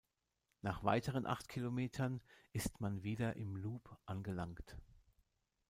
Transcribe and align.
Nach 0.63 0.83
weiteren 0.83 1.27
acht 1.27 1.47
Kilometern 1.47 2.21
ist 2.53 2.81
man 2.81 3.03
wieder 3.03 3.35
im 3.35 3.55
Loop 3.55 3.99
angelangt. 4.07 4.75